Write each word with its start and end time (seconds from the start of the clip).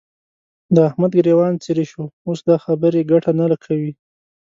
د 0.75 0.77
احمد 0.89 1.11
ګرېوان 1.19 1.53
څيرې 1.63 1.85
شو؛ 1.91 2.03
اوس 2.27 2.39
دا 2.49 2.55
خبرې 2.65 3.01
ګټه 3.11 3.31
نه 3.39 3.45
کوي. 3.63 3.91